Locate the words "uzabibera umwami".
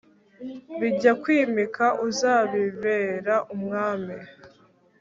2.07-4.15